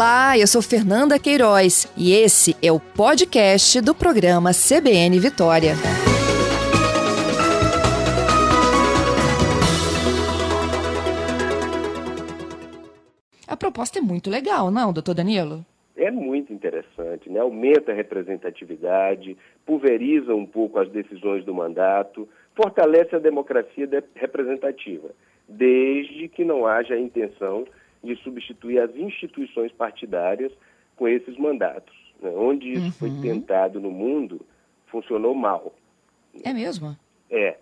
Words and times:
Olá, 0.00 0.38
eu 0.38 0.46
sou 0.46 0.62
Fernanda 0.62 1.18
Queiroz 1.18 1.86
e 1.94 2.14
esse 2.14 2.56
é 2.62 2.72
o 2.72 2.80
podcast 2.80 3.82
do 3.82 3.94
programa 3.94 4.48
CBN 4.50 5.20
Vitória. 5.20 5.72
A 13.46 13.54
proposta 13.54 13.98
é 13.98 14.00
muito 14.00 14.30
legal, 14.30 14.70
não, 14.70 14.90
doutor 14.90 15.12
Danilo? 15.12 15.66
É 15.94 16.10
muito 16.10 16.50
interessante, 16.50 17.28
né? 17.28 17.40
aumenta 17.40 17.92
a 17.92 17.94
representatividade, 17.94 19.36
pulveriza 19.66 20.34
um 20.34 20.46
pouco 20.46 20.78
as 20.78 20.88
decisões 20.88 21.44
do 21.44 21.52
mandato, 21.52 22.26
fortalece 22.56 23.14
a 23.14 23.18
democracia 23.18 23.86
representativa, 24.14 25.10
desde 25.46 26.26
que 26.26 26.42
não 26.42 26.66
haja 26.66 26.94
a 26.94 26.98
intenção 26.98 27.66
de 28.02 28.16
substituir 28.16 28.78
as 28.80 28.94
instituições 28.96 29.72
partidárias 29.72 30.52
com 30.96 31.08
esses 31.08 31.36
mandatos. 31.36 31.94
Né? 32.20 32.30
Onde 32.30 32.72
isso 32.72 32.84
uhum. 32.84 32.92
foi 32.92 33.10
tentado 33.22 33.80
no 33.80 33.90
mundo, 33.90 34.40
funcionou 34.86 35.34
mal. 35.34 35.74
É 36.44 36.52
mesmo? 36.52 36.96
É. 37.30 37.56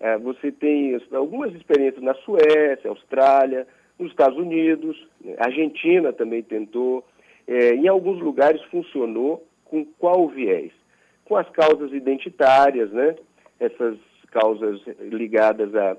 é. 0.00 0.18
Você 0.18 0.52
tem 0.52 1.00
algumas 1.12 1.54
experiências 1.54 2.02
na 2.02 2.14
Suécia, 2.14 2.90
Austrália, 2.90 3.66
nos 3.98 4.10
Estados 4.10 4.38
Unidos, 4.38 4.96
né? 5.20 5.34
Argentina 5.38 6.12
também 6.12 6.42
tentou. 6.42 7.04
É, 7.46 7.74
em 7.74 7.88
alguns 7.88 8.20
lugares 8.20 8.62
funcionou 8.64 9.46
com 9.64 9.84
qual 9.84 10.28
viés? 10.28 10.72
Com 11.24 11.36
as 11.36 11.48
causas 11.50 11.92
identitárias, 11.92 12.90
né? 12.92 13.16
Essas 13.58 13.98
causas 14.30 14.80
ligadas 15.00 15.74
à 15.74 15.96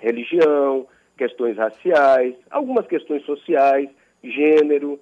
religião, 0.00 0.86
questões 1.16 1.56
raciais, 1.56 2.34
algumas 2.50 2.86
questões 2.86 3.24
sociais, 3.24 3.88
gênero, 4.22 5.00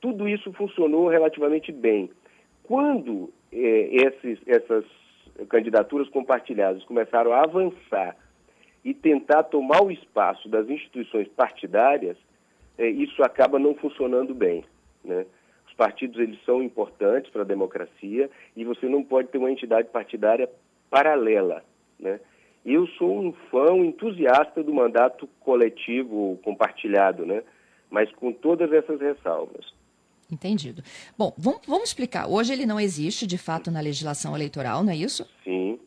tudo 0.00 0.28
isso 0.28 0.52
funcionou 0.52 1.08
relativamente 1.08 1.72
bem. 1.72 2.10
Quando 2.62 3.32
eh, 3.52 3.88
esses, 3.92 4.38
essas 4.46 4.84
candidaturas 5.48 6.08
compartilhadas 6.08 6.84
começaram 6.84 7.32
a 7.32 7.42
avançar 7.42 8.16
e 8.84 8.94
tentar 8.94 9.44
tomar 9.44 9.82
o 9.82 9.90
espaço 9.90 10.48
das 10.48 10.68
instituições 10.68 11.28
partidárias, 11.28 12.16
eh, 12.78 12.88
isso 12.88 13.22
acaba 13.22 13.58
não 13.58 13.74
funcionando 13.74 14.34
bem. 14.34 14.64
Né? 15.04 15.26
Os 15.66 15.74
partidos 15.74 16.18
eles 16.20 16.38
são 16.44 16.62
importantes 16.62 17.30
para 17.30 17.42
a 17.42 17.46
democracia 17.46 18.30
e 18.56 18.64
você 18.64 18.86
não 18.86 19.02
pode 19.02 19.28
ter 19.28 19.38
uma 19.38 19.50
entidade 19.50 19.88
partidária 19.88 20.48
paralela. 20.90 21.64
Né? 21.98 22.20
Eu 22.66 22.88
sou 22.98 23.20
um 23.20 23.32
fã, 23.48 23.72
um 23.72 23.84
entusiasta 23.84 24.60
do 24.60 24.74
mandato 24.74 25.28
coletivo 25.38 26.36
compartilhado, 26.42 27.24
né? 27.24 27.44
Mas 27.88 28.10
com 28.16 28.32
todas 28.32 28.72
essas 28.72 29.00
ressalvas. 29.00 29.72
Entendido. 30.30 30.82
Bom, 31.16 31.32
vamos, 31.38 31.60
vamos 31.64 31.88
explicar. 31.90 32.26
Hoje 32.26 32.52
ele 32.52 32.66
não 32.66 32.80
existe, 32.80 33.24
de 33.24 33.38
fato, 33.38 33.70
na 33.70 33.78
legislação 33.78 34.34
eleitoral, 34.34 34.82
não 34.82 34.92
é 34.92 34.96
isso? 34.96 35.24
Sim. 35.44 35.78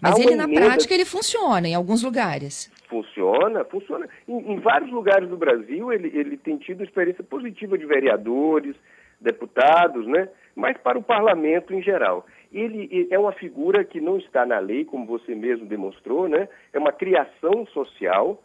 Mas 0.00 0.18
ele, 0.18 0.34
na 0.34 0.44
emenda... 0.44 0.62
prática, 0.62 0.94
ele 0.94 1.04
funciona 1.04 1.68
em 1.68 1.74
alguns 1.74 2.02
lugares. 2.02 2.72
Funciona, 2.88 3.62
funciona. 3.66 4.08
Em, 4.26 4.54
em, 4.54 4.58
vários 4.58 4.90
lugares 4.90 5.28
do 5.28 5.36
Brasil, 5.36 5.92
ele, 5.92 6.08
ele 6.16 6.38
tem 6.38 6.56
tido 6.56 6.82
experiência 6.82 7.22
positiva 7.22 7.76
de 7.76 7.84
vereadores, 7.84 8.74
deputados, 9.20 10.06
né? 10.06 10.30
Mas 10.56 10.78
para 10.78 10.98
o 10.98 11.02
parlamento 11.02 11.74
em 11.74 11.82
geral 11.82 12.24
ele 12.52 13.08
é 13.10 13.18
uma 13.18 13.32
figura 13.32 13.84
que 13.84 14.00
não 14.00 14.18
está 14.18 14.44
na 14.44 14.58
lei, 14.58 14.84
como 14.84 15.06
você 15.06 15.34
mesmo 15.34 15.66
demonstrou, 15.66 16.28
né? 16.28 16.48
É 16.72 16.78
uma 16.78 16.92
criação 16.92 17.66
social 17.66 18.42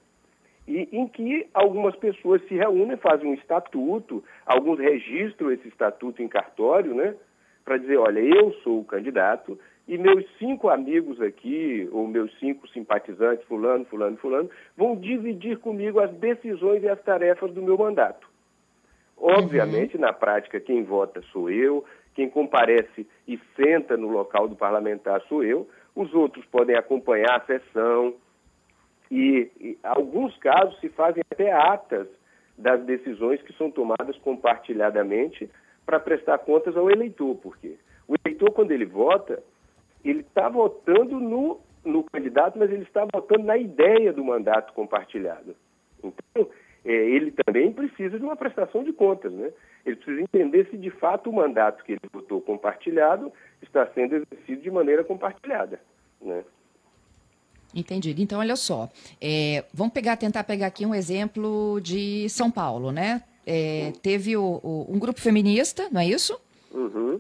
e 0.68 0.90
em 0.92 1.08
que 1.08 1.48
algumas 1.54 1.96
pessoas 1.96 2.42
se 2.48 2.56
reúnem, 2.56 2.98
fazem 2.98 3.30
um 3.30 3.34
estatuto, 3.34 4.24
alguns 4.46 4.80
registram 4.80 5.52
esse 5.52 5.68
estatuto 5.68 6.22
em 6.22 6.28
cartório, 6.28 6.94
né? 6.94 7.16
Para 7.64 7.78
dizer, 7.78 7.98
olha, 7.98 8.20
eu 8.20 8.52
sou 8.64 8.80
o 8.80 8.86
candidato 8.86 9.60
e 9.88 9.98
meus 9.98 10.26
cinco 10.38 10.70
amigos 10.70 11.22
aqui, 11.22 11.88
ou 11.92 12.08
meus 12.08 12.32
cinco 12.40 12.68
simpatizantes, 12.70 13.46
fulano, 13.46 13.86
fulano, 13.86 14.18
fulano, 14.18 14.50
vão 14.76 14.96
dividir 14.96 15.60
comigo 15.60 16.00
as 16.00 16.12
decisões 16.12 16.84
e 16.84 16.90
as 16.90 17.02
tarefas 17.02 17.52
do 17.52 17.62
meu 17.62 17.78
mandato. 17.78 18.28
Obviamente, 19.18 19.96
uhum. 19.96 20.02
na 20.02 20.12
prática, 20.12 20.60
quem 20.60 20.84
vota 20.84 21.22
sou 21.32 21.50
eu, 21.50 21.86
quem 22.16 22.30
comparece 22.30 23.06
e 23.28 23.40
senta 23.56 23.96
no 23.96 24.08
local 24.08 24.48
do 24.48 24.56
parlamentar 24.56 25.22
sou 25.28 25.44
eu, 25.44 25.68
os 25.94 26.14
outros 26.14 26.46
podem 26.46 26.76
acompanhar 26.76 27.38
a 27.38 27.46
sessão 27.46 28.16
e, 29.12 29.52
em 29.60 29.78
alguns 29.84 30.36
casos, 30.38 30.80
se 30.80 30.90
fazem 30.90 31.22
até 31.30 31.52
atas 31.52 32.08
das 32.58 32.84
decisões 32.84 33.42
que 33.42 33.54
são 33.54 33.70
tomadas 33.70 34.18
compartilhadamente 34.20 35.50
para 35.86 36.00
prestar 36.00 36.40
contas 36.40 36.76
ao 36.76 36.90
eleitor, 36.90 37.36
porque 37.36 37.78
o 38.08 38.16
eleitor, 38.26 38.52
quando 38.52 38.72
ele 38.72 38.86
vota, 38.86 39.44
ele 40.04 40.22
está 40.22 40.48
votando 40.50 41.20
no, 41.20 41.60
no 41.84 42.04
candidato, 42.04 42.58
mas 42.58 42.72
ele 42.72 42.84
está 42.84 43.06
votando 43.14 43.44
na 43.44 43.58
ideia 43.58 44.14
do 44.14 44.24
mandato 44.24 44.74
compartilhado. 44.74 45.56
Então, 46.04 46.48
ele 46.92 47.32
também 47.32 47.72
precisa 47.72 48.20
de 48.20 48.24
uma 48.24 48.36
prestação 48.36 48.84
de 48.84 48.94
contas, 48.94 49.32
né? 49.32 49.52
Ele 49.86 49.96
precisa 49.96 50.22
entender 50.22 50.68
se 50.70 50.78
de 50.78 50.92
fato 50.92 51.30
o 51.30 51.34
mandato 51.34 51.84
que 51.84 51.94
ele 51.94 52.02
votou 52.14 52.40
compartilhado 52.40 53.32
está 53.62 53.88
sendo 53.88 54.16
exercido 54.16 54.62
de 54.62 54.70
maneira 54.70 55.04
compartilhada, 55.04 55.80
né? 56.22 56.44
Entendido. 57.74 58.22
Então, 58.22 58.40
olha 58.40 58.56
só, 58.56 58.90
é, 59.20 59.66
vamos 59.74 59.94
pegar, 59.94 60.16
tentar 60.16 60.44
pegar 60.44 60.68
aqui 60.68 60.86
um 60.86 60.96
exemplo 60.96 61.80
de 61.82 62.30
São 62.30 62.50
Paulo, 62.50 62.92
né? 62.92 63.22
É, 63.46 63.92
teve 64.02 64.38
o, 64.38 64.60
o, 64.64 64.88
um 64.90 64.98
grupo 64.98 65.20
feminista, 65.20 65.88
não 65.92 66.00
é 66.00 66.08
isso? 66.08 66.40
Uhum. 66.72 67.20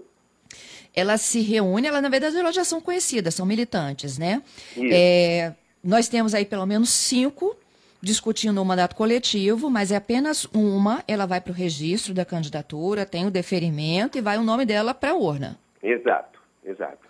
Ela 0.95 1.17
se 1.17 1.41
reúne, 1.41 1.87
ela 1.87 2.01
na 2.01 2.07
verdade 2.07 2.37
elas 2.37 2.55
já 2.55 2.63
são 2.63 2.79
conhecidas, 2.79 3.35
são 3.35 3.45
militantes, 3.45 4.17
né? 4.17 4.41
É, 4.77 5.53
nós 5.83 6.07
temos 6.07 6.33
aí 6.33 6.45
pelo 6.45 6.65
menos 6.65 6.89
cinco 6.89 7.55
discutindo 8.01 8.61
o 8.61 8.65
mandato 8.65 8.95
coletivo, 8.95 9.69
mas 9.69 9.91
é 9.91 9.95
apenas 9.95 10.45
uma, 10.53 11.03
ela 11.07 11.25
vai 11.25 11.41
para 11.41 11.51
o 11.51 11.55
registro 11.55 12.13
da 12.13 12.25
candidatura, 12.25 13.05
tem 13.05 13.25
o 13.25 13.31
deferimento 13.31 14.17
e 14.17 14.21
vai 14.21 14.37
o 14.37 14.43
nome 14.43 14.65
dela 14.65 14.93
para 14.93 15.11
a 15.11 15.15
urna. 15.15 15.57
Exato, 15.81 16.39
exato. 16.63 17.05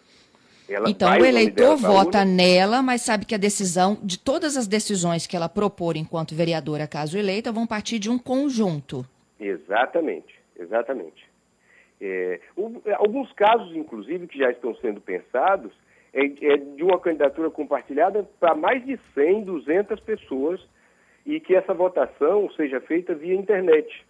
Ela 0.68 0.90
então 0.90 1.12
o 1.12 1.26
eleitor 1.26 1.78
vota 1.78 2.26
nela, 2.26 2.82
mas 2.82 3.02
sabe 3.02 3.26
que 3.26 3.36
a 3.36 3.38
decisão, 3.38 3.98
de 4.02 4.18
todas 4.18 4.58
as 4.58 4.68
decisões 4.68 5.28
que 5.28 5.36
ela 5.36 5.48
propor 5.48 5.96
enquanto 5.96 6.34
vereadora, 6.34 6.88
caso 6.88 7.18
eleita, 7.18 7.52
vão 7.52 7.68
partir 7.68 8.00
de 8.00 8.10
um 8.10 8.18
conjunto. 8.18 9.06
Exatamente, 9.40 10.34
exatamente. 10.58 11.30
É, 12.02 12.40
alguns 12.96 13.32
casos, 13.34 13.76
inclusive, 13.76 14.28
que 14.28 14.40
já 14.40 14.50
estão 14.50 14.76
sendo 14.78 15.00
pensados, 15.00 15.72
é, 16.16 16.54
é 16.54 16.58
de 16.58 16.84
uma 16.84 17.00
candidatura 17.00 17.52
compartilhada 17.52 18.24
para 18.40 18.56
mais 18.56 18.84
de 18.86 18.98
100, 19.14 19.44
200 19.44 20.00
pessoas 20.00 20.66
e 21.26 21.40
que 21.40 21.54
essa 21.54 21.74
votação 21.74 22.50
seja 22.52 22.80
feita 22.80 23.14
via 23.14 23.36
internet. 23.36 24.06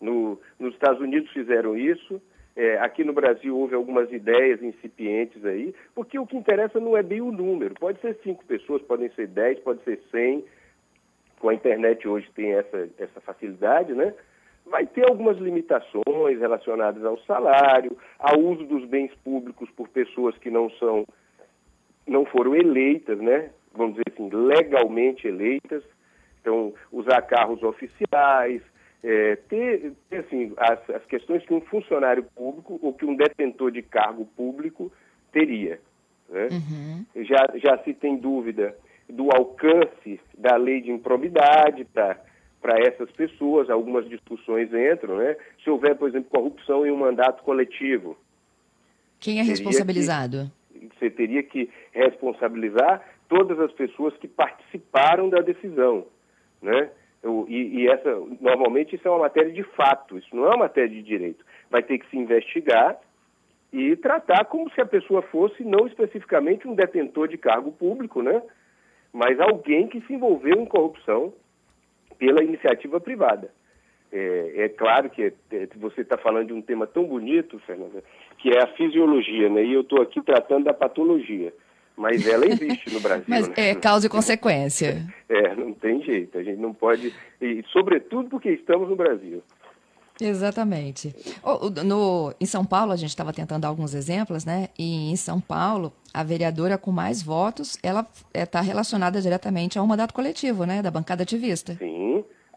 No, 0.00 0.40
nos 0.58 0.74
Estados 0.74 1.00
Unidos 1.00 1.30
fizeram 1.32 1.76
isso, 1.76 2.20
é, 2.56 2.76
aqui 2.80 3.04
no 3.04 3.12
Brasil 3.12 3.56
houve 3.56 3.76
algumas 3.76 4.10
ideias 4.10 4.60
incipientes 4.60 5.44
aí, 5.44 5.72
porque 5.94 6.18
o 6.18 6.26
que 6.26 6.36
interessa 6.36 6.80
não 6.80 6.96
é 6.96 7.04
bem 7.04 7.20
o 7.20 7.30
número. 7.30 7.74
Pode 7.74 8.00
ser 8.00 8.18
cinco 8.24 8.44
pessoas, 8.44 8.82
podem 8.82 9.08
ser 9.10 9.28
dez, 9.28 9.60
pode 9.60 9.80
ser 9.84 10.00
cem. 10.10 10.44
Com 11.38 11.50
a 11.50 11.54
internet 11.54 12.08
hoje 12.08 12.28
tem 12.34 12.54
essa, 12.54 12.88
essa 12.98 13.20
facilidade, 13.20 13.94
né? 13.94 14.12
Vai 14.66 14.86
ter 14.86 15.08
algumas 15.08 15.38
limitações 15.38 16.40
relacionadas 16.40 17.04
ao 17.04 17.16
salário, 17.20 17.96
ao 18.18 18.40
uso 18.40 18.64
dos 18.64 18.84
bens 18.86 19.14
públicos 19.22 19.70
por 19.70 19.88
pessoas 19.88 20.36
que 20.38 20.50
não 20.50 20.68
são, 20.70 21.06
não 22.08 22.24
foram 22.24 22.54
eleitas, 22.54 23.18
né? 23.18 23.50
Vamos 23.74 23.94
dizer 23.94 24.12
assim, 24.12 24.28
legalmente 24.30 25.26
eleitas. 25.26 25.82
Então, 26.40 26.72
usar 26.90 27.22
carros 27.22 27.62
oficiais, 27.62 28.62
é, 29.02 29.36
ter, 29.36 29.92
ter, 30.08 30.18
assim, 30.18 30.52
as, 30.56 30.90
as, 30.90 31.04
questões 31.04 31.44
que 31.44 31.54
um 31.54 31.60
funcionário 31.60 32.24
público 32.34 32.78
ou 32.82 32.92
que 32.92 33.04
um 33.04 33.14
detentor 33.14 33.70
de 33.70 33.82
cargo 33.82 34.24
público 34.36 34.90
teria. 35.32 35.80
Né? 36.28 36.48
Uhum. 36.50 37.24
Já, 37.24 37.46
já 37.56 37.78
se 37.84 37.94
tem 37.94 38.16
dúvida 38.16 38.74
do 39.08 39.30
alcance 39.30 40.20
da 40.36 40.56
lei 40.56 40.80
de 40.80 40.90
improbidade 40.90 41.84
para 41.84 42.18
essas 42.80 43.10
pessoas, 43.12 43.70
algumas 43.70 44.08
discussões 44.08 44.68
entram, 44.72 45.16
né? 45.16 45.36
Se 45.62 45.70
houver, 45.70 45.96
por 45.96 46.08
exemplo, 46.08 46.28
corrupção 46.30 46.86
em 46.86 46.90
um 46.90 46.96
mandato 46.96 47.42
coletivo. 47.42 48.16
Quem 49.18 49.40
é 49.40 49.42
responsabilizado? 49.42 50.50
Você 50.98 51.10
teria 51.10 51.42
que 51.42 51.70
responsabilizar 51.92 53.02
todas 53.28 53.58
as 53.60 53.72
pessoas 53.72 54.16
que 54.16 54.28
participaram 54.28 55.28
da 55.28 55.40
decisão 55.40 56.06
né? 56.62 56.90
E, 57.48 57.80
e, 57.80 57.88
essa, 57.88 58.14
normalmente 58.40 58.94
isso 58.94 59.06
é 59.06 59.10
uma 59.10 59.20
matéria 59.20 59.52
de 59.52 59.62
fato, 59.62 60.18
isso 60.18 60.34
não 60.34 60.44
é 60.44 60.48
uma 60.48 60.58
matéria 60.58 60.88
de 60.88 61.02
direito. 61.02 61.44
Vai 61.68 61.82
ter 61.82 61.98
que 61.98 62.08
se 62.10 62.16
investigar 62.16 62.96
e 63.72 63.96
tratar 63.96 64.44
como 64.44 64.70
se 64.70 64.80
a 64.80 64.86
pessoa 64.86 65.22
fosse 65.22 65.64
não 65.64 65.86
especificamente 65.86 66.66
um 66.66 66.74
detentor 66.74 67.28
de 67.28 67.36
cargo 67.36 67.72
público, 67.72 68.22
né? 68.22 68.40
Mas 69.12 69.40
alguém 69.40 69.88
que 69.88 70.00
se 70.02 70.12
envolveu 70.12 70.60
em 70.60 70.66
corrupção 70.66 71.32
pela 72.18 72.42
iniciativa 72.42 73.00
privada. 73.00 73.50
É, 74.10 74.64
é 74.64 74.68
claro 74.68 75.10
que 75.10 75.22
é, 75.22 75.32
você 75.76 76.00
está 76.00 76.16
falando 76.16 76.48
de 76.48 76.52
um 76.52 76.62
tema 76.62 76.86
tão 76.86 77.04
bonito, 77.04 77.58
Fernanda, 77.60 78.02
que 78.38 78.50
é 78.50 78.62
a 78.62 78.66
fisiologia, 78.68 79.48
né? 79.48 79.64
E 79.64 79.74
eu 79.74 79.82
estou 79.82 80.00
aqui 80.00 80.22
tratando 80.22 80.64
da 80.64 80.74
patologia. 80.74 81.52
Mas 81.96 82.26
ela 82.26 82.46
existe 82.46 82.92
no 82.94 83.00
Brasil. 83.02 83.24
Mas 83.26 83.48
né? 83.48 83.54
é 83.56 83.74
causa 83.74 84.06
e 84.06 84.10
consequência. 84.10 85.06
É, 85.30 85.54
não 85.54 85.74
tem 85.74 86.02
jeito. 86.02 86.38
A 86.38 86.42
gente 86.42 86.58
não 86.58 86.72
pode. 86.72 87.12
E, 87.38 87.62
sobretudo 87.70 88.30
porque 88.30 88.48
estamos 88.48 88.88
no 88.88 88.96
Brasil. 88.96 89.42
Exatamente. 90.20 91.14
No, 91.84 92.34
em 92.40 92.46
São 92.46 92.64
Paulo, 92.64 92.92
a 92.92 92.96
gente 92.96 93.10
estava 93.10 93.32
tentando 93.32 93.62
dar 93.62 93.68
alguns 93.68 93.94
exemplos, 93.94 94.44
né? 94.44 94.68
E 94.78 95.12
em 95.12 95.16
São 95.16 95.40
Paulo, 95.40 95.92
a 96.12 96.22
vereadora 96.22 96.76
com 96.76 96.90
mais 96.90 97.22
votos, 97.22 97.78
ela 97.82 98.06
está 98.34 98.60
é, 98.60 98.62
relacionada 98.62 99.20
diretamente 99.20 99.78
a 99.78 99.82
um 99.82 99.86
mandato 99.86 100.12
coletivo, 100.12 100.64
né? 100.64 100.82
Da 100.82 100.90
bancada 100.90 101.22
ativista. 101.22 101.74
Sim, 101.74 101.97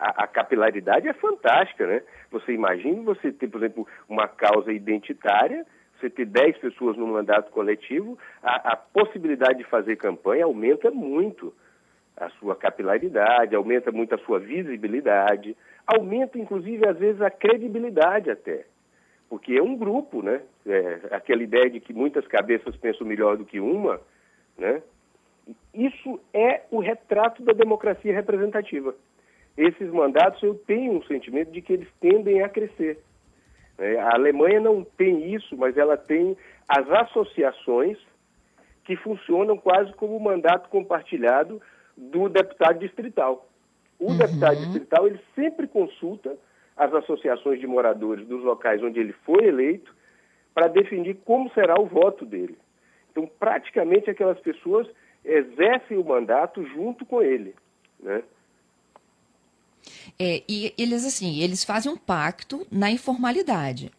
a, 0.01 0.27
capilaridade 0.27 1.07
é 1.07 1.13
fantástica, 1.13 1.86
né? 1.86 2.01
Você 2.31 2.53
imagina 2.53 3.03
você 3.03 3.31
ter, 3.31 3.48
por 3.48 3.62
exemplo, 3.62 3.88
uma 4.09 4.27
causa 4.27 4.74
identitária, 4.74 5.65
você 6.00 6.09
ter 6.09 6.25
10 6.25 6.57
pessoas 6.57 6.98
no 6.98 7.06
mandato 7.06 7.51
coletivo, 7.51 8.18
a, 8.42 8.74
a 8.74 8.75
possibilidade 8.75 9.59
de 9.59 9.63
fazer 9.65 9.98
campanha 9.98 10.45
aumenta 10.45 10.89
muito 10.89 11.53
a 12.18 12.30
sua 12.31 12.56
capilaridade, 12.56 13.56
aumenta 13.56 13.92
muito 13.92 14.15
a 14.15 14.18
sua 14.19 14.39
visibilidade, 14.39 15.56
aumenta 15.86 16.39
inclusive 16.39 16.88
às 16.88 16.97
vezes 16.97 17.21
a 17.21 17.30
credibilidade 17.30 18.31
até. 18.31 18.65
Porque 19.30 19.54
é 19.54 19.62
um 19.62 19.77
grupo, 19.77 20.24
né? 20.24 20.42
É, 20.65 21.00
aquela 21.12 21.44
ideia 21.44 21.69
de 21.69 21.80
que 21.80 21.94
muitas 21.94 22.25
cabeças 22.27 22.75
pensam 22.75 23.06
melhor 23.06 23.38
do 23.38 23.45
que 23.45 23.59
uma, 23.59 24.01
né? 24.57 24.81
Isso 25.74 26.19
é 26.33 26.62
o 26.71 26.80
retrato 26.80 27.44
da 27.44 27.54
democracia 27.54 28.13
representativa. 28.13 28.95
Esses 29.57 29.92
mandatos, 29.92 30.42
eu 30.42 30.56
tenho 30.56 30.94
um 30.94 31.03
sentimento 31.03 31.51
de 31.51 31.62
que 31.62 31.74
eles 31.74 31.88
tendem 32.00 32.42
a 32.42 32.50
crescer. 32.50 33.00
É, 33.77 34.00
a 34.00 34.13
Alemanha 34.13 34.59
não 34.59 34.83
tem 34.83 35.33
isso, 35.33 35.57
mas 35.57 35.77
ela 35.77 35.98
tem 35.98 36.38
as 36.68 36.89
associações 36.89 37.98
que 38.83 38.95
funcionam 38.95 39.57
quase 39.57 39.94
como 39.94 40.19
mandato 40.19 40.69
compartilhado 40.69 41.62
do 41.98 42.30
deputado 42.30 42.80
distrital. 42.80 43.48
O 44.00 44.12
uhum. 44.12 44.18
deputado 44.18 44.57
distrital 44.57 45.07
ele 45.07 45.19
sempre 45.36 45.68
consulta 45.68 46.36
as 46.75 46.94
associações 46.94 47.59
de 47.59 47.68
moradores 47.68 48.25
dos 48.27 48.44
locais 48.44 48.81
onde 48.81 49.00
ele 49.00 49.13
foi 49.25 49.45
eleito 49.45 49.94
para 50.54 50.68
definir 50.68 51.18
como 51.25 51.51
será 51.51 51.80
o 51.80 51.86
voto 51.86 52.25
dele. 52.25 52.57
Então, 53.12 53.30
praticamente 53.39 54.09
aquelas 54.09 54.39
pessoas 54.39 54.88
exercem 55.24 55.97
o 55.97 56.04
mandato 56.04 56.65
junto 56.68 57.06
com 57.06 57.21
ele, 57.21 57.54
né? 58.00 58.24
É, 60.19 60.44
e 60.48 60.74
eles 60.78 61.06
assim, 61.06 61.42
eles 61.42 61.63
fazem 61.63 61.92
um 61.92 61.98
pacto 61.98 62.66
na 62.72 62.92
informalidade. 62.92 63.92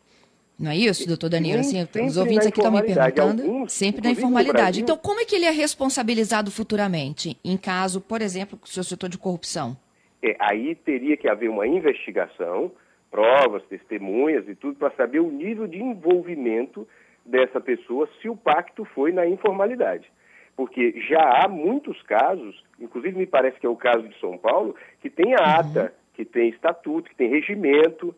Não 0.59 0.71
é 0.71 0.77
isso, 0.77 1.09
doutor 1.09 1.29
Danilo? 1.29 1.61
Assim, 1.61 1.83
os 2.07 2.17
ouvintes 2.17 2.47
aqui 2.47 2.61
estão 2.61 2.71
me 2.71 2.83
perguntando. 2.83 3.43
Alguns, 3.43 3.73
sempre 3.73 4.01
na 4.01 4.11
informalidade. 4.13 4.81
Então, 4.81 4.97
como 4.97 5.19
é 5.21 5.25
que 5.25 5.35
ele 5.35 5.45
é 5.45 5.51
responsabilizado 5.51 6.53
futuramente, 6.53 7.37
em 7.45 7.57
caso, 7.57 8.01
por 8.01 8.23
exemplo, 8.23 8.57
do 8.57 8.69
seu 8.69 8.85
setor 8.85 9.09
de 9.09 9.19
corrupção? 9.19 9.77
É, 10.23 10.37
aí 10.39 10.77
teria 10.77 11.17
que 11.17 11.29
haver 11.29 11.51
uma 11.51 11.67
investigação, 11.67 12.71
provas, 13.11 13.63
testemunhas 13.65 14.49
e 14.49 14.55
tudo, 14.55 14.77
para 14.77 14.93
saber 14.93 15.19
o 15.19 15.31
nível 15.31 15.67
de 15.67 15.79
envolvimento 15.79 16.87
dessa 17.27 17.61
pessoa 17.61 18.09
se 18.21 18.29
o 18.29 18.37
pacto 18.37 18.85
foi 18.85 19.11
na 19.11 19.27
informalidade. 19.27 20.11
Porque 20.57 21.01
já 21.09 21.43
há 21.43 21.49
muitos 21.49 22.01
casos, 22.03 22.63
inclusive 22.79 23.17
me 23.17 23.27
parece 23.27 23.59
que 23.59 23.67
é 23.67 23.69
o 23.69 23.77
caso 23.77 24.07
de 24.07 24.19
São 24.21 24.37
Paulo, 24.37 24.77
que 25.01 25.09
tem 25.09 25.35
ata, 25.35 25.83
uhum. 25.85 25.89
que 26.15 26.25
tem 26.25 26.51
estatuto, 26.51 27.09
que 27.09 27.17
tem 27.17 27.29
regimento, 27.29 28.15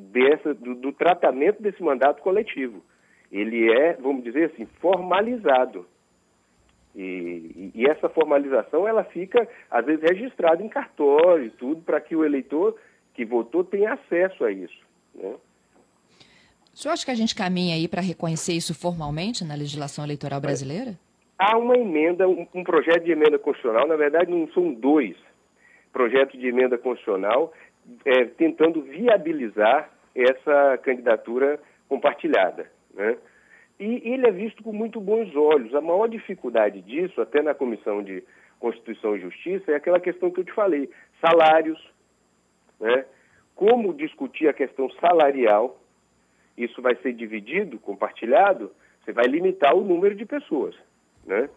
dessa, 0.00 0.54
do, 0.54 0.74
do 0.74 0.92
tratamento 0.92 1.62
desse 1.62 1.82
mandato 1.82 2.22
coletivo. 2.22 2.82
Ele 3.30 3.70
é, 3.72 3.94
vamos 3.94 4.24
dizer 4.24 4.52
assim, 4.52 4.66
formalizado. 4.80 5.86
E, 6.94 7.70
e, 7.74 7.86
essa 7.86 8.08
formalização 8.08 8.88
ela 8.88 9.04
fica, 9.04 9.48
às 9.70 9.84
vezes, 9.84 10.02
registrada 10.02 10.62
em 10.62 10.68
cartório 10.68 11.46
e 11.46 11.50
tudo, 11.50 11.82
para 11.82 12.00
que 12.00 12.16
o 12.16 12.24
eleitor 12.24 12.76
que 13.14 13.24
votou 13.24 13.62
tenha 13.62 13.92
acesso 13.92 14.44
a 14.44 14.50
isso. 14.50 14.80
Né? 15.14 15.34
O 16.74 16.76
senhor 16.76 16.92
acha 16.94 17.04
que 17.04 17.10
a 17.10 17.16
gente 17.16 17.34
caminha 17.34 17.76
aí 17.76 17.86
para 17.86 18.00
reconhecer 18.00 18.54
isso 18.54 18.74
formalmente 18.74 19.44
na 19.44 19.54
legislação 19.54 20.04
eleitoral 20.04 20.40
brasileira? 20.40 20.98
Há 21.42 21.56
uma 21.56 21.74
emenda, 21.74 22.28
um, 22.28 22.46
um 22.52 22.62
projeto 22.62 23.02
de 23.02 23.12
emenda 23.12 23.38
constitucional, 23.38 23.88
na 23.88 23.96
verdade, 23.96 24.30
não 24.30 24.46
são 24.48 24.74
dois 24.74 25.16
projetos 25.90 26.38
de 26.38 26.46
emenda 26.46 26.76
constitucional 26.76 27.50
é, 28.04 28.26
tentando 28.26 28.82
viabilizar 28.82 29.90
essa 30.14 30.76
candidatura 30.82 31.58
compartilhada. 31.88 32.70
Né? 32.92 33.16
E 33.80 34.12
ele 34.12 34.26
é 34.26 34.30
visto 34.30 34.62
com 34.62 34.70
muito 34.70 35.00
bons 35.00 35.34
olhos. 35.34 35.74
A 35.74 35.80
maior 35.80 36.08
dificuldade 36.08 36.82
disso, 36.82 37.22
até 37.22 37.40
na 37.40 37.54
Comissão 37.54 38.02
de 38.02 38.22
Constituição 38.58 39.16
e 39.16 39.20
Justiça, 39.20 39.72
é 39.72 39.76
aquela 39.76 39.98
questão 39.98 40.30
que 40.30 40.40
eu 40.40 40.44
te 40.44 40.52
falei: 40.52 40.90
salários, 41.22 41.82
né? 42.78 43.06
como 43.56 43.94
discutir 43.94 44.46
a 44.46 44.52
questão 44.52 44.90
salarial. 45.00 45.80
Isso 46.54 46.82
vai 46.82 46.94
ser 46.96 47.14
dividido, 47.14 47.78
compartilhado, 47.78 48.70
você 49.02 49.12
vai 49.12 49.24
limitar 49.24 49.74
o 49.74 49.82
número 49.82 50.14
de 50.14 50.26
pessoas 50.26 50.76
né? 51.30 51.48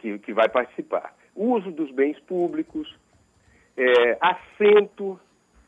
que, 0.00 0.18
que 0.18 0.32
vai 0.32 0.48
participar. 0.48 1.14
Uso 1.36 1.70
dos 1.70 1.90
bens 1.90 2.18
públicos, 2.20 2.98
é, 3.76 4.18
assento 4.20 5.20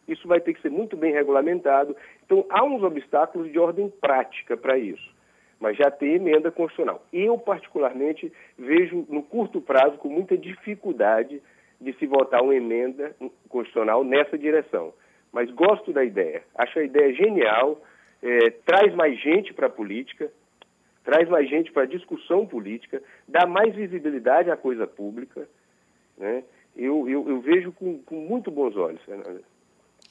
isso 0.09 0.27
vai 0.27 0.41
ter 0.41 0.53
que 0.55 0.61
ser 0.61 0.71
muito 0.71 0.97
bem 0.97 1.13
regulamentado. 1.13 1.97
Então, 2.25 2.45
há 2.51 2.65
uns 2.65 2.83
obstáculos 2.83 3.51
de 3.53 3.59
ordem 3.59 3.89
prática 4.01 4.57
para 4.57 4.77
isso, 4.77 5.15
mas 5.61 5.77
já 5.77 5.91
tem 5.91 6.15
emenda 6.15 6.51
constitucional. 6.51 7.05
Eu, 7.13 7.39
particularmente, 7.39 8.33
vejo 8.59 9.07
no 9.09 9.23
curto 9.23 9.61
prazo 9.61 9.99
com 9.99 10.09
muita 10.09 10.37
dificuldade 10.37 11.41
de 11.81 11.93
se 11.95 12.07
votar 12.07 12.43
uma 12.43 12.55
emenda 12.55 13.15
constitucional 13.49 14.03
nessa 14.03 14.37
direção. 14.37 14.93
Mas 15.33 15.51
gosto 15.51 15.93
da 15.93 16.05
ideia, 16.05 16.43
acho 16.57 16.79
a 16.79 16.85
ideia 16.85 17.15
genial, 17.15 17.81
é, 18.23 18.51
traz 18.67 18.95
mais 18.95 19.19
gente 19.21 19.55
para 19.55 19.69
a 19.69 19.71
política, 19.71 20.31
traz 21.05 21.29
mais 21.29 21.49
gente 21.49 21.73
para 21.73 21.83
a 21.83 21.87
discussão 21.87 22.47
política, 22.47 23.03
dá 23.27 23.47
mais 23.47 23.75
visibilidade 23.75 24.51
à 24.51 24.57
coisa 24.57 24.87
pública. 24.87 25.49
Né? 26.17 26.45
Eu, 26.77 27.09
eu, 27.09 27.29
eu 27.29 27.41
vejo 27.41 27.73
com, 27.73 27.99
com 27.99 28.17
muito 28.17 28.51
bons 28.51 28.77
olhos, 28.77 29.03
Fernanda. 29.03 29.43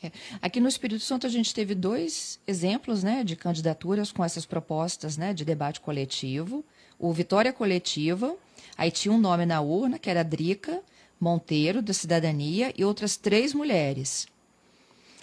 É. 0.04 0.12
Aqui 0.42 0.60
no 0.60 0.68
Espírito 0.68 1.02
Santo 1.02 1.28
a 1.28 1.30
gente 1.30 1.54
teve 1.54 1.76
dois 1.76 2.40
exemplos 2.48 3.04
né, 3.04 3.24
de 3.24 3.36
candidaturas 3.36 4.12
com 4.12 4.24
essas 4.24 4.46
propostas 4.46 5.18
né, 5.18 5.34
de 5.34 5.46
debate 5.46 5.80
coletivo. 5.80 6.66
O 6.98 7.14
Vitória 7.14 7.54
Coletiva, 7.54 8.36
aí 8.78 8.92
tinha 8.92 9.14
um 9.14 9.20
nome 9.20 9.46
na 9.46 9.62
urna, 9.62 10.00
que 10.00 10.10
era 10.10 10.24
Drica 10.24 10.82
Monteiro, 11.20 11.84
da 11.84 11.94
Cidadania, 11.94 12.74
e 12.76 12.84
outras 12.84 13.16
três 13.16 13.54
mulheres. 13.54 14.28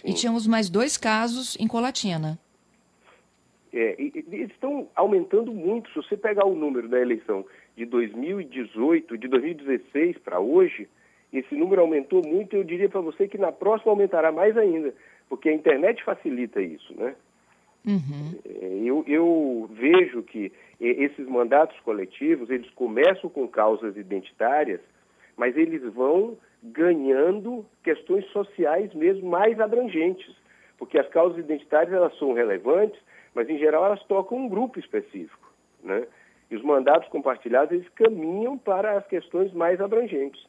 Sim. 0.00 0.11
E 0.11 0.14
tínhamos 0.14 0.47
mais 0.47 0.71
dois 0.71 0.97
casos 0.97 1.57
em 1.59 1.66
Colatina. 1.66 2.38
É, 3.73 3.97
eles 3.99 4.51
estão 4.51 4.89
aumentando 4.95 5.53
muito. 5.53 5.89
Se 5.91 5.97
você 5.97 6.17
pegar 6.17 6.47
o 6.47 6.55
número 6.55 6.89
da 6.89 7.01
eleição 7.01 7.45
de 7.77 7.85
2018, 7.85 9.19
de 9.19 9.29
2016 9.29 10.19
para 10.19 10.41
hoje, 10.41 10.89
esse 11.33 11.55
número 11.55 11.83
aumentou 11.83 12.27
muito 12.27 12.57
eu 12.57 12.65
diria 12.65 12.89
para 12.89 13.01
você 13.01 13.29
que 13.29 13.37
na 13.37 13.53
próxima 13.53 13.93
aumentará 13.93 14.33
mais 14.33 14.57
ainda, 14.57 14.95
porque 15.29 15.49
a 15.49 15.55
internet 15.55 16.03
facilita 16.03 16.61
isso, 16.63 16.95
né? 16.99 17.15
Uhum. 17.87 18.39
É, 18.45 18.81
eu, 18.85 19.05
eu 19.07 19.71
vejo 19.73 20.23
que 20.23 20.53
esses 20.81 21.27
mandatos 21.27 21.79
coletivos, 21.81 22.51
eles 22.51 22.69
começam 22.71 23.31
com 23.31 23.47
causas 23.49 23.97
identitárias, 23.97 24.81
mas 25.37 25.57
eles 25.57 25.83
vão 25.93 26.37
ganhando 26.63 27.65
questões 27.83 28.25
sociais 28.27 28.93
mesmo 28.95 29.29
mais 29.29 29.61
abrangentes, 29.61 30.35
porque 30.77 30.99
as 30.99 31.09
causas 31.09 31.39
identitárias 31.39 31.93
elas 31.93 32.17
são 32.19 32.33
relevantes, 32.33 32.99
mas 33.38 33.49
em 33.49 33.57
geral 33.57 33.85
elas 33.85 34.02
tocam 34.02 34.37
um 34.37 34.49
grupo 34.49 34.80
específico, 34.80 35.49
né? 35.85 36.09
E 36.50 36.57
os 36.57 36.62
mandatos 36.64 37.09
compartilhados 37.09 37.71
eles 37.71 37.88
caminham 37.90 38.59
para 38.59 38.99
as 38.99 39.07
questões 39.07 39.52
mais 39.52 39.80
abrangentes. 39.80 40.45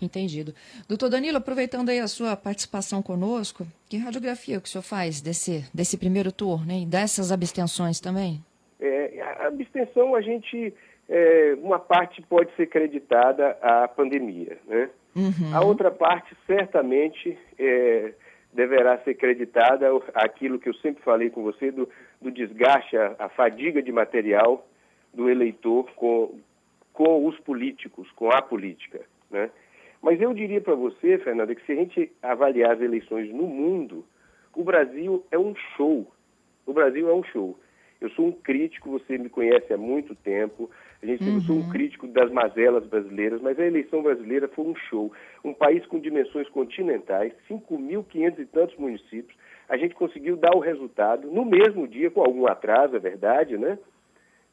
Entendido. 0.00 0.54
Doutor 0.88 1.10
Danilo, 1.10 1.36
aproveitando 1.36 1.90
aí 1.90 1.98
a 1.98 2.08
sua 2.08 2.34
participação 2.34 3.02
conosco, 3.02 3.66
que 3.90 3.98
radiografia 3.98 4.58
que 4.58 4.66
o 4.68 4.70
senhor 4.70 4.82
faz 4.82 5.20
desse, 5.20 5.68
desse 5.74 5.98
primeiro 5.98 6.32
turno, 6.32 6.72
hein? 6.72 6.88
dessas 6.88 7.30
abstenções 7.30 8.00
também? 8.00 8.42
É, 8.80 9.20
a 9.20 9.48
abstenção, 9.48 10.14
a 10.14 10.22
gente, 10.22 10.72
é, 11.10 11.58
uma 11.60 11.78
parte 11.78 12.22
pode 12.22 12.50
ser 12.56 12.68
creditada 12.68 13.50
à 13.60 13.86
pandemia, 13.86 14.56
né? 14.66 14.88
Uhum. 15.14 15.54
A 15.54 15.62
outra 15.62 15.90
parte, 15.90 16.34
certamente, 16.46 17.36
é, 17.58 18.14
deverá 18.52 18.98
ser 18.98 19.14
creditada 19.14 19.86
àquilo 20.14 20.58
que 20.58 20.68
eu 20.68 20.74
sempre 20.74 21.02
falei 21.02 21.30
com 21.30 21.42
você, 21.42 21.70
do, 21.70 21.88
do 22.20 22.30
desgaste, 22.30 22.96
a, 22.96 23.14
a 23.18 23.28
fadiga 23.28 23.82
de 23.82 23.92
material 23.92 24.66
do 25.12 25.28
eleitor 25.28 25.90
com, 25.94 26.38
com 26.92 27.26
os 27.26 27.38
políticos, 27.40 28.10
com 28.12 28.30
a 28.30 28.42
política, 28.42 29.00
né? 29.30 29.50
Mas 30.00 30.20
eu 30.20 30.32
diria 30.32 30.60
para 30.60 30.74
você, 30.74 31.18
Fernanda, 31.18 31.54
que 31.54 31.64
se 31.66 31.72
a 31.72 31.74
gente 31.74 32.12
avaliar 32.22 32.72
as 32.72 32.80
eleições 32.80 33.32
no 33.32 33.44
mundo, 33.48 34.04
o 34.54 34.62
Brasil 34.62 35.24
é 35.30 35.38
um 35.38 35.54
show. 35.76 36.06
O 36.64 36.72
Brasil 36.72 37.08
é 37.08 37.12
um 37.12 37.24
show. 37.24 37.58
Eu 38.00 38.10
sou 38.10 38.26
um 38.26 38.32
crítico, 38.32 38.90
você 38.90 39.18
me 39.18 39.28
conhece 39.28 39.72
há 39.72 39.76
muito 39.76 40.14
tempo. 40.14 40.70
A 41.02 41.06
gente 41.06 41.24
uhum. 41.24 41.34
eu 41.34 41.40
sou 41.42 41.56
um 41.56 41.60
uhum. 41.60 41.68
crítico 41.70 42.06
das 42.06 42.30
mazelas 42.30 42.86
brasileiras, 42.86 43.40
mas 43.40 43.58
a 43.58 43.66
eleição 43.66 44.02
brasileira 44.02 44.48
foi 44.48 44.66
um 44.66 44.76
show. 44.76 45.12
Um 45.44 45.52
país 45.52 45.84
com 45.86 45.98
dimensões 45.98 46.48
continentais, 46.48 47.32
5.500 47.50 48.38
e 48.38 48.46
tantos 48.46 48.76
municípios. 48.76 49.36
A 49.68 49.76
gente 49.76 49.94
conseguiu 49.94 50.36
dar 50.36 50.54
o 50.54 50.60
resultado 50.60 51.28
no 51.30 51.44
mesmo 51.44 51.86
dia, 51.86 52.10
com 52.10 52.20
algum 52.20 52.46
atraso, 52.46 52.96
é 52.96 53.00
verdade, 53.00 53.56
né? 53.56 53.78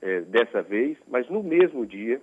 É, 0.01 0.21
dessa 0.21 0.61
vez, 0.61 0.97
mas 1.07 1.29
no 1.29 1.41
mesmo 1.41 1.85
dia. 1.85 2.21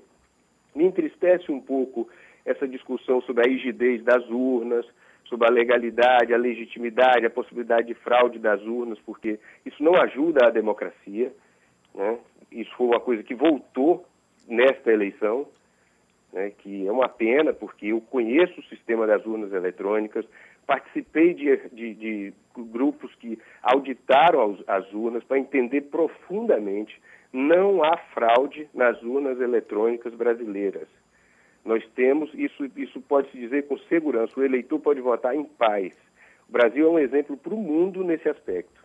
Me 0.74 0.84
entristece 0.84 1.52
um 1.52 1.60
pouco 1.60 2.08
essa 2.44 2.66
discussão 2.66 3.20
sobre 3.22 3.46
a 3.46 3.50
rigidez 3.50 4.02
das 4.02 4.28
urnas, 4.28 4.86
sobre 5.24 5.48
a 5.48 5.50
legalidade, 5.50 6.34
a 6.34 6.38
legitimidade, 6.38 7.26
a 7.26 7.30
possibilidade 7.30 7.86
de 7.86 7.94
fraude 7.94 8.38
das 8.38 8.60
urnas, 8.62 8.98
porque 9.00 9.38
isso 9.64 9.82
não 9.82 9.94
ajuda 9.94 10.46
a 10.46 10.50
democracia. 10.50 11.32
Né? 11.94 12.18
Isso 12.50 12.70
foi 12.76 12.86
uma 12.86 13.00
coisa 13.00 13.22
que 13.22 13.34
voltou 13.34 14.04
nesta 14.48 14.92
eleição, 14.92 15.46
né? 16.32 16.50
que 16.58 16.86
é 16.86 16.92
uma 16.92 17.08
pena, 17.08 17.52
porque 17.52 17.86
eu 17.86 18.00
conheço 18.00 18.60
o 18.60 18.64
sistema 18.64 19.06
das 19.06 19.24
urnas 19.24 19.52
eletrônicas, 19.52 20.26
participei 20.66 21.34
de, 21.34 21.56
de, 21.72 21.94
de 21.94 22.34
grupos 22.56 23.14
que 23.16 23.38
auditaram 23.62 24.56
as, 24.68 24.84
as 24.84 24.92
urnas 24.92 25.24
para 25.24 25.38
entender 25.38 25.82
profundamente. 25.82 27.00
Não 27.32 27.82
há 27.82 27.96
fraude 28.14 28.68
nas 28.74 29.02
urnas 29.02 29.40
eletrônicas 29.40 30.14
brasileiras. 30.14 30.86
Nós 31.64 31.84
temos, 31.94 32.30
isso, 32.34 32.68
isso 32.76 33.00
pode 33.00 33.30
se 33.30 33.38
dizer 33.38 33.66
com 33.68 33.78
segurança, 33.78 34.32
o 34.36 34.44
eleitor 34.44 34.78
pode 34.80 35.00
votar 35.00 35.34
em 35.34 35.44
paz. 35.44 35.94
O 36.48 36.52
Brasil 36.52 36.86
é 36.86 36.90
um 36.90 36.98
exemplo 36.98 37.36
para 37.36 37.54
o 37.54 37.56
mundo 37.56 38.02
nesse 38.02 38.28
aspecto. 38.28 38.82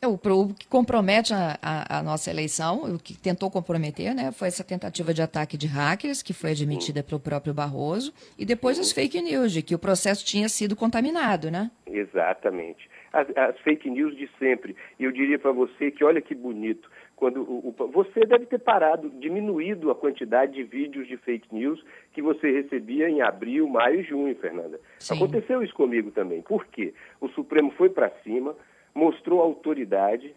É, 0.00 0.06
o, 0.06 0.12
o 0.14 0.54
que 0.54 0.68
compromete 0.68 1.34
a, 1.34 1.58
a, 1.60 1.98
a, 1.98 2.02
nossa 2.02 2.30
eleição, 2.30 2.84
o 2.84 2.98
que 2.98 3.18
tentou 3.18 3.50
comprometer, 3.50 4.14
né, 4.14 4.30
foi 4.30 4.46
essa 4.46 4.62
tentativa 4.62 5.12
de 5.12 5.20
ataque 5.20 5.56
de 5.56 5.66
hackers, 5.66 6.22
que 6.22 6.32
foi 6.32 6.52
admitida 6.52 7.02
pelo 7.02 7.20
próprio 7.20 7.52
Barroso, 7.52 8.12
e 8.38 8.44
depois 8.44 8.78
as 8.78 8.92
fake 8.92 9.20
news, 9.20 9.52
de 9.52 9.60
que 9.60 9.74
o 9.74 9.78
processo 9.78 10.24
tinha 10.24 10.48
sido 10.48 10.76
contaminado, 10.76 11.50
né? 11.50 11.70
Exatamente. 11.84 12.88
As, 13.12 13.26
as 13.36 13.58
fake 13.60 13.90
news 13.90 14.16
de 14.16 14.30
sempre. 14.38 14.76
E 15.00 15.04
eu 15.04 15.10
diria 15.10 15.38
para 15.38 15.50
você 15.50 15.90
que, 15.90 16.04
olha 16.04 16.20
que 16.20 16.34
bonito, 16.34 16.88
quando 17.18 17.42
o, 17.42 17.74
o, 17.76 17.88
você 17.88 18.20
deve 18.20 18.46
ter 18.46 18.60
parado, 18.60 19.10
diminuído 19.10 19.90
a 19.90 19.94
quantidade 19.94 20.52
de 20.52 20.62
vídeos 20.62 21.08
de 21.08 21.16
fake 21.16 21.52
news 21.52 21.84
que 22.12 22.22
você 22.22 22.50
recebia 22.50 23.10
em 23.10 23.20
abril, 23.20 23.68
maio 23.68 24.00
e 24.00 24.04
junho, 24.04 24.34
Fernanda. 24.36 24.80
Sim. 25.00 25.16
Aconteceu 25.16 25.60
isso 25.60 25.74
comigo 25.74 26.12
também. 26.12 26.42
Por 26.42 26.64
quê? 26.66 26.94
O 27.20 27.28
Supremo 27.30 27.72
foi 27.72 27.90
para 27.90 28.08
cima, 28.22 28.54
mostrou 28.94 29.40
autoridade 29.40 30.32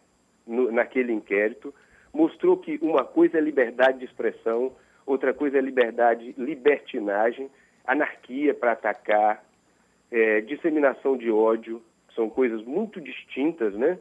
no, 0.46 0.72
naquele 0.72 1.14
inquérito, 1.14 1.72
mostrou 2.12 2.58
que 2.58 2.80
uma 2.82 3.06
coisa 3.06 3.38
é 3.38 3.42
liberdade 3.42 4.00
de 4.00 4.06
expressão, 4.06 4.72
outra 5.06 5.36
coisa 5.36 5.60
é 5.60 5.62
liberdade, 5.62 6.34
libertinagem, 6.36 7.50
anarquia 7.86 8.56
para 8.56 8.72
atacar, 8.72 9.44
é, 10.12 10.42
disseminação 10.42 11.16
de 11.16 11.30
ódio, 11.30 11.80
são 12.16 12.28
coisas 12.28 12.64
muito 12.64 13.00
distintas, 13.00 13.74
né? 13.76 14.00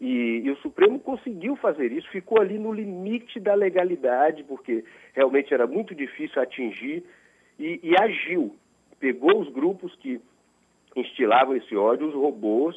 E, 0.00 0.42
e, 0.44 0.50
o 0.50 0.56
Supremo 0.58 1.00
conseguiu 1.00 1.56
fazer 1.56 1.90
isso, 1.90 2.08
ficou 2.10 2.40
ali 2.40 2.58
no 2.58 2.72
limite 2.72 3.40
da 3.40 3.54
legalidade, 3.54 4.44
porque 4.44 4.84
realmente 5.12 5.52
era 5.52 5.66
muito 5.66 5.94
difícil 5.94 6.40
atingir, 6.40 7.04
e, 7.58 7.80
e 7.82 7.94
agiu. 8.00 8.54
Pegou 9.00 9.40
os 9.40 9.48
grupos 9.48 9.94
que 9.96 10.20
instilavam 10.94 11.56
esse 11.56 11.76
ódio, 11.76 12.06
os 12.06 12.14
robôs, 12.14 12.76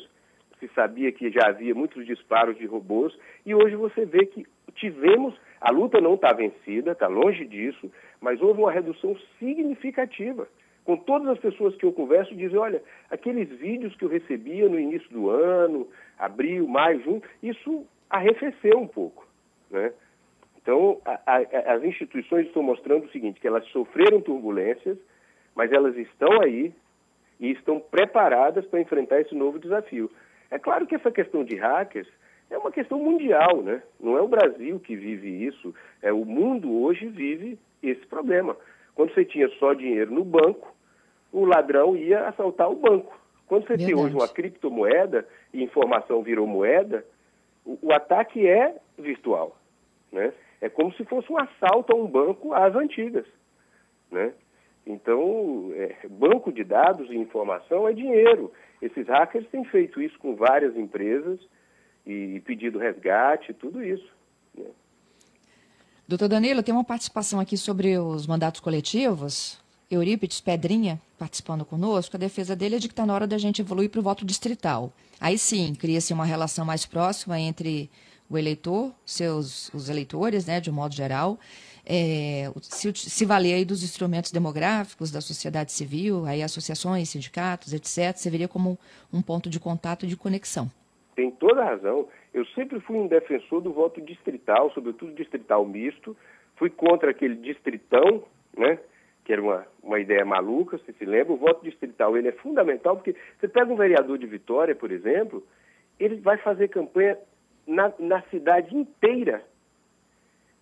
se 0.59 0.67
sabia 0.69 1.11
que 1.11 1.29
já 1.29 1.47
havia 1.47 1.75
muitos 1.75 2.05
disparos 2.05 2.57
de 2.57 2.65
robôs, 2.65 3.15
e 3.45 3.53
hoje 3.53 3.75
você 3.75 4.05
vê 4.05 4.25
que 4.25 4.45
tivemos, 4.73 5.35
a 5.59 5.71
luta 5.71 6.01
não 6.01 6.15
está 6.15 6.33
vencida, 6.33 6.91
está 6.91 7.07
longe 7.07 7.45
disso, 7.45 7.91
mas 8.19 8.41
houve 8.41 8.61
uma 8.61 8.71
redução 8.71 9.15
significativa 9.39 10.47
com 10.83 10.97
todas 10.97 11.27
as 11.27 11.39
pessoas 11.39 11.75
que 11.75 11.85
eu 11.85 11.93
converso, 11.93 12.35
dizem, 12.35 12.57
olha, 12.57 12.81
aqueles 13.09 13.47
vídeos 13.59 13.95
que 13.95 14.03
eu 14.03 14.09
recebia 14.09 14.67
no 14.67 14.79
início 14.79 15.09
do 15.11 15.29
ano, 15.29 15.87
abril, 16.21 16.67
maio, 16.67 17.01
junho, 17.03 17.23
isso 17.41 17.85
arrefeceu 18.09 18.77
um 18.77 18.87
pouco, 18.87 19.27
né? 19.69 19.91
Então, 20.61 21.01
a, 21.03 21.19
a, 21.25 21.73
as 21.73 21.83
instituições 21.83 22.45
estão 22.45 22.61
mostrando 22.61 23.05
o 23.05 23.09
seguinte, 23.09 23.39
que 23.39 23.47
elas 23.47 23.65
sofreram 23.69 24.21
turbulências, 24.21 24.97
mas 25.55 25.71
elas 25.71 25.97
estão 25.97 26.39
aí 26.41 26.71
e 27.39 27.51
estão 27.51 27.79
preparadas 27.79 28.63
para 28.67 28.79
enfrentar 28.79 29.19
esse 29.19 29.33
novo 29.33 29.57
desafio. 29.57 30.11
É 30.51 30.59
claro 30.59 30.85
que 30.85 30.93
essa 30.93 31.09
questão 31.09 31.43
de 31.43 31.55
hackers 31.55 32.07
é 32.51 32.57
uma 32.57 32.71
questão 32.71 32.99
mundial, 32.99 33.63
né? 33.63 33.81
Não 33.99 34.15
é 34.15 34.21
o 34.21 34.27
Brasil 34.27 34.79
que 34.79 34.95
vive 34.95 35.45
isso, 35.47 35.73
é 36.01 36.13
o 36.13 36.23
mundo 36.23 36.71
hoje 36.83 37.07
vive 37.07 37.57
esse 37.81 38.05
problema. 38.05 38.55
Quando 38.93 39.13
você 39.13 39.25
tinha 39.25 39.49
só 39.57 39.73
dinheiro 39.73 40.13
no 40.13 40.23
banco, 40.23 40.75
o 41.31 41.45
ladrão 41.45 41.95
ia 41.95 42.27
assaltar 42.27 42.69
o 42.69 42.75
banco. 42.75 43.19
Quando 43.47 43.63
você 43.63 43.75
Verdade. 43.75 43.93
tem 43.93 44.03
hoje 44.03 44.15
uma 44.15 44.27
criptomoeda 44.27 45.27
informação 45.53 46.21
virou 46.21 46.47
moeda, 46.47 47.05
o, 47.65 47.77
o, 47.81 47.93
ataque 47.93 48.47
é 48.47 48.75
virtual. 48.97 49.57
Né? 50.11 50.33
É 50.59 50.69
como 50.69 50.93
se 50.93 51.03
fosse 51.05 51.31
um 51.31 51.37
assalto 51.37 51.93
a 51.93 51.95
um 51.95 52.07
banco 52.07 52.53
às 52.53 52.75
antigas. 52.75 53.25
Né? 54.11 54.33
Então, 54.85 55.71
é, 55.75 56.07
banco 56.09 56.51
de 56.51 56.63
dados 56.63 57.09
e 57.09 57.15
informação 57.15 57.87
é 57.87 57.93
dinheiro. 57.93 58.51
Esses 58.81 59.07
hackers 59.07 59.47
têm 59.49 59.63
feito 59.65 60.01
isso 60.01 60.17
com 60.19 60.35
várias 60.35 60.75
empresas 60.75 61.39
e, 62.05 62.35
e 62.35 62.39
pedido 62.39 62.79
resgate, 62.79 63.53
tudo 63.53 63.83
isso. 63.83 64.11
Né? 64.55 64.65
Doutor 66.07 66.27
Danilo, 66.27 66.63
tem 66.63 66.73
uma 66.73 66.83
participação 66.83 67.39
aqui 67.39 67.55
sobre 67.55 67.97
os 67.97 68.27
mandatos 68.27 68.59
coletivos. 68.59 69.61
Eurípides 69.91 70.39
Pedrinha 70.39 70.99
participando 71.19 71.65
conosco, 71.65 72.15
a 72.15 72.19
defesa 72.19 72.55
dele 72.55 72.77
é 72.77 72.79
de 72.79 72.87
que 72.87 72.93
está 72.93 73.05
na 73.05 73.13
hora 73.13 73.27
da 73.27 73.37
gente 73.37 73.61
evoluir 73.61 73.89
para 73.89 73.99
o 73.99 74.03
voto 74.03 74.25
distrital. 74.25 74.91
Aí 75.19 75.37
sim, 75.37 75.75
cria-se 75.75 76.13
uma 76.13 76.25
relação 76.25 76.65
mais 76.65 76.85
próxima 76.85 77.39
entre 77.39 77.89
o 78.29 78.37
eleitor, 78.37 78.91
seus 79.05 79.71
os 79.73 79.89
eleitores, 79.89 80.47
né, 80.47 80.59
de 80.61 80.71
um 80.71 80.73
modo 80.73 80.95
geral, 80.95 81.37
é, 81.85 82.51
se, 82.61 82.93
se 82.95 83.25
valer 83.25 83.55
aí 83.55 83.65
dos 83.65 83.83
instrumentos 83.83 84.31
demográficos 84.31 85.11
da 85.11 85.19
sociedade 85.19 85.71
civil, 85.71 86.25
aí 86.25 86.41
associações, 86.41 87.09
sindicatos, 87.09 87.73
etc., 87.73 88.15
serviria 88.15 88.47
como 88.47 88.79
um 89.11 89.21
ponto 89.21 89.49
de 89.49 89.59
contato 89.59 90.05
e 90.05 90.07
de 90.07 90.15
conexão. 90.15 90.71
Tem 91.15 91.29
toda 91.31 91.61
a 91.61 91.65
razão. 91.65 92.07
Eu 92.33 92.45
sempre 92.47 92.79
fui 92.79 92.95
um 92.95 93.07
defensor 93.07 93.61
do 93.61 93.73
voto 93.73 93.99
distrital, 93.99 94.71
sobretudo 94.73 95.13
distrital 95.13 95.65
misto. 95.65 96.15
Fui 96.55 96.69
contra 96.69 97.11
aquele 97.11 97.35
distritão, 97.35 98.23
né? 98.57 98.79
Que 99.31 99.33
era 99.33 99.41
uma, 99.41 99.65
uma 99.81 99.97
ideia 99.97 100.25
maluca, 100.25 100.77
você 100.77 100.91
se 100.91 101.05
lembra. 101.05 101.31
O 101.31 101.37
voto 101.37 101.63
distrital 101.63 102.17
ele 102.17 102.27
é 102.27 102.33
fundamental, 102.33 102.97
porque 102.97 103.15
você 103.39 103.47
pega 103.47 103.71
um 103.71 103.77
vereador 103.77 104.17
de 104.17 104.27
Vitória, 104.27 104.75
por 104.75 104.91
exemplo, 104.91 105.41
ele 105.97 106.17
vai 106.17 106.37
fazer 106.37 106.67
campanha 106.67 107.17
na, 107.65 107.93
na 107.97 108.21
cidade 108.23 108.75
inteira, 108.75 109.41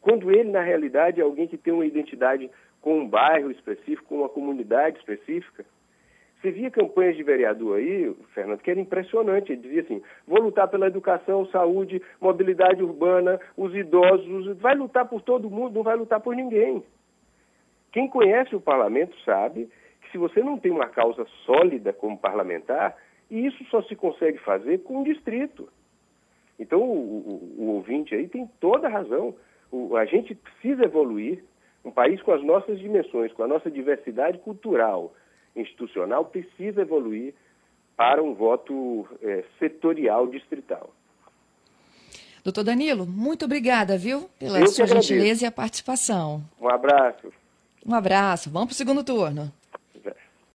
quando 0.01 0.31
ele, 0.31 0.51
na 0.51 0.61
realidade, 0.61 1.19
é 1.19 1.23
alguém 1.23 1.47
que 1.47 1.57
tem 1.57 1.73
uma 1.73 1.85
identidade 1.85 2.49
com 2.79 2.99
um 2.99 3.07
bairro 3.07 3.49
específico, 3.49 4.07
com 4.07 4.19
uma 4.19 4.29
comunidade 4.29 4.99
específica. 4.99 5.65
Você 6.39 6.51
via 6.51 6.69
campanhas 6.69 7.17
de 7.17 7.23
vereador 7.23 7.79
aí, 7.79 8.15
Fernando, 8.35 8.61
que 8.61 8.69
era 8.69 8.79
impressionante. 8.79 9.51
Ele 9.51 9.61
dizia 9.61 9.81
assim: 9.81 10.01
vou 10.27 10.41
lutar 10.41 10.67
pela 10.67 10.87
educação, 10.87 11.45
saúde, 11.47 12.01
mobilidade 12.21 12.83
urbana, 12.83 13.39
os 13.57 13.75
idosos. 13.75 14.55
Vai 14.59 14.75
lutar 14.75 15.09
por 15.09 15.21
todo 15.21 15.49
mundo, 15.49 15.73
não 15.73 15.83
vai 15.83 15.97
lutar 15.97 16.21
por 16.21 16.35
ninguém. 16.35 16.83
Quem 17.91 18.07
conhece 18.07 18.55
o 18.55 18.61
parlamento 18.61 19.15
sabe 19.23 19.69
que 20.01 20.11
se 20.11 20.17
você 20.17 20.41
não 20.41 20.57
tem 20.57 20.71
uma 20.71 20.87
causa 20.87 21.25
sólida 21.45 21.91
como 21.91 22.17
parlamentar, 22.17 22.95
isso 23.29 23.63
só 23.65 23.81
se 23.83 23.95
consegue 23.95 24.37
fazer 24.39 24.79
com 24.79 24.99
um 24.99 25.03
distrito. 25.03 25.69
Então, 26.59 26.81
o, 26.81 27.53
o, 27.57 27.63
o 27.63 27.65
ouvinte 27.75 28.13
aí 28.13 28.27
tem 28.27 28.47
toda 28.59 28.87
a 28.87 28.91
razão. 28.91 29.35
O, 29.71 29.95
a 29.95 30.05
gente 30.05 30.35
precisa 30.35 30.83
evoluir. 30.83 31.43
Um 31.83 31.91
país 31.91 32.21
com 32.21 32.33
as 32.33 32.43
nossas 32.43 32.77
dimensões, 32.77 33.31
com 33.31 33.41
a 33.41 33.47
nossa 33.47 33.71
diversidade 33.71 34.37
cultural, 34.39 35.13
institucional 35.55 36.25
precisa 36.25 36.81
evoluir 36.81 37.33
para 37.95 38.21
um 38.21 38.33
voto 38.33 39.07
é, 39.21 39.45
setorial 39.57 40.27
distrital. 40.27 40.89
Doutor 42.43 42.63
Danilo, 42.63 43.05
muito 43.05 43.45
obrigada, 43.45 43.97
viu, 43.97 44.29
pela 44.37 44.65
sua 44.67 44.87
gentileza 44.87 45.45
e 45.45 45.47
a 45.47 45.51
participação. 45.51 46.41
Um 46.59 46.69
abraço. 46.69 47.31
Um 47.89 47.95
abraço. 47.95 48.51
Vamos 48.51 48.67
para 48.67 48.73
o 48.73 48.77
segundo 48.77 49.03
turno. 49.03 49.51